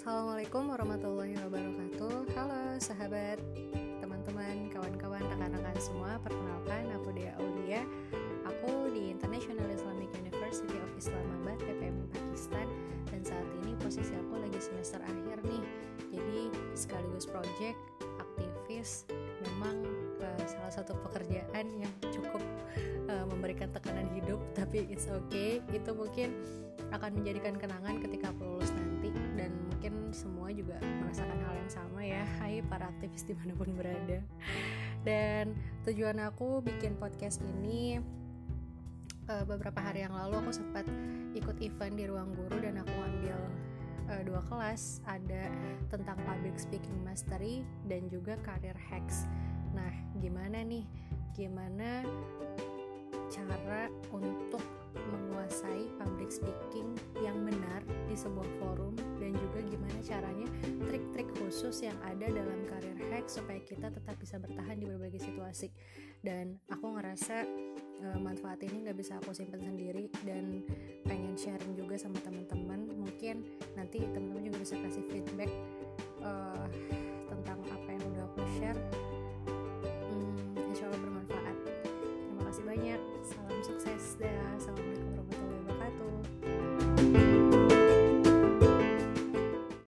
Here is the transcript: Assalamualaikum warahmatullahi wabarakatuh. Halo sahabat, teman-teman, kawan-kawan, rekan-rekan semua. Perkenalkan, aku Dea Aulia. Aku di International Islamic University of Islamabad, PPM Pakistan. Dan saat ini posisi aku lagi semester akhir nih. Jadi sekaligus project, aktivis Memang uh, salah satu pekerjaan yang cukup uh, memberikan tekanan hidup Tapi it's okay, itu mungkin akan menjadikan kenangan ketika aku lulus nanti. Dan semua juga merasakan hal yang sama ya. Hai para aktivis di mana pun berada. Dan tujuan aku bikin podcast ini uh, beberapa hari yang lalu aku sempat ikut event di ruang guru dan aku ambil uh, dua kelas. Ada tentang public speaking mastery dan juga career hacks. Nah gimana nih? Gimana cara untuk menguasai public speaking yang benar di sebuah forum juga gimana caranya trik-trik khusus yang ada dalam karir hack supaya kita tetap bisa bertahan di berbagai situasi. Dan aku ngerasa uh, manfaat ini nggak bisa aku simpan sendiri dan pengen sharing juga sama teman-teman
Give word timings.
Assalamualaikum 0.00 0.72
warahmatullahi 0.72 1.36
wabarakatuh. 1.44 2.32
Halo 2.32 2.80
sahabat, 2.80 3.36
teman-teman, 4.00 4.72
kawan-kawan, 4.72 5.20
rekan-rekan 5.28 5.76
semua. 5.76 6.16
Perkenalkan, 6.24 6.88
aku 6.96 7.12
Dea 7.12 7.36
Aulia. 7.36 7.84
Aku 8.48 8.88
di 8.96 9.12
International 9.12 9.68
Islamic 9.68 10.08
University 10.16 10.72
of 10.80 10.88
Islamabad, 10.96 11.60
PPM 11.60 12.08
Pakistan. 12.16 12.64
Dan 13.12 13.28
saat 13.28 13.44
ini 13.60 13.76
posisi 13.76 14.16
aku 14.16 14.40
lagi 14.40 14.56
semester 14.56 15.04
akhir 15.04 15.36
nih. 15.44 15.64
Jadi 16.16 16.48
sekaligus 16.72 17.28
project, 17.28 17.76
aktivis 18.16 19.04
Memang 19.44 19.84
uh, 20.24 20.44
salah 20.48 20.80
satu 20.80 20.96
pekerjaan 21.04 21.76
yang 21.76 21.92
cukup 22.08 22.40
uh, 23.04 23.28
memberikan 23.28 23.68
tekanan 23.68 24.08
hidup 24.16 24.40
Tapi 24.56 24.88
it's 24.88 25.12
okay, 25.12 25.60
itu 25.76 25.92
mungkin 25.92 26.32
akan 26.88 27.20
menjadikan 27.20 27.60
kenangan 27.60 28.00
ketika 28.00 28.32
aku 28.32 28.48
lulus 28.48 28.72
nanti. 28.72 29.12
Dan 29.36 29.69
semua 30.10 30.50
juga 30.50 30.78
merasakan 30.82 31.38
hal 31.46 31.54
yang 31.54 31.70
sama 31.70 32.00
ya. 32.02 32.22
Hai 32.42 32.62
para 32.66 32.90
aktivis 32.90 33.22
di 33.22 33.34
mana 33.38 33.54
pun 33.54 33.70
berada. 33.78 34.18
Dan 35.06 35.54
tujuan 35.86 36.18
aku 36.20 36.60
bikin 36.60 36.98
podcast 36.98 37.40
ini 37.40 38.02
uh, 39.30 39.44
beberapa 39.46 39.78
hari 39.78 40.04
yang 40.04 40.12
lalu 40.12 40.42
aku 40.42 40.50
sempat 40.50 40.84
ikut 41.32 41.56
event 41.62 41.94
di 41.94 42.04
ruang 42.10 42.34
guru 42.34 42.58
dan 42.58 42.82
aku 42.82 42.90
ambil 42.90 43.38
uh, 44.10 44.22
dua 44.26 44.42
kelas. 44.50 44.98
Ada 45.06 45.48
tentang 45.88 46.18
public 46.26 46.58
speaking 46.58 46.98
mastery 47.06 47.62
dan 47.86 48.10
juga 48.10 48.34
career 48.42 48.76
hacks. 48.76 49.30
Nah 49.72 49.94
gimana 50.18 50.66
nih? 50.66 50.84
Gimana 51.38 52.02
cara 53.30 53.86
untuk 54.10 54.62
menguasai 54.90 55.86
public 56.02 56.34
speaking 56.34 56.98
yang 57.22 57.38
benar 57.46 57.86
di 58.10 58.18
sebuah 58.18 58.46
forum 58.58 58.89
juga 59.50 59.66
gimana 59.66 59.98
caranya 59.98 60.46
trik-trik 60.86 61.28
khusus 61.42 61.82
yang 61.82 61.98
ada 62.06 62.30
dalam 62.30 62.62
karir 62.70 62.94
hack 63.10 63.26
supaya 63.26 63.58
kita 63.66 63.90
tetap 63.90 64.14
bisa 64.22 64.38
bertahan 64.38 64.78
di 64.78 64.86
berbagai 64.86 65.18
situasi. 65.18 65.74
Dan 66.22 66.54
aku 66.70 66.94
ngerasa 66.94 67.42
uh, 68.06 68.18
manfaat 68.22 68.62
ini 68.62 68.86
nggak 68.86 68.94
bisa 68.94 69.18
aku 69.18 69.34
simpan 69.34 69.58
sendiri 69.58 70.06
dan 70.22 70.62
pengen 71.02 71.34
sharing 71.34 71.74
juga 71.74 71.98
sama 71.98 72.22
teman-teman 72.22 72.59